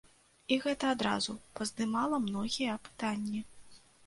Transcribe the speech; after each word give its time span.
І 0.53 0.55
гэта 0.63 0.89
адразу 0.93 1.35
паздымала 1.59 2.21
многія 2.25 2.79
пытанні. 2.89 3.45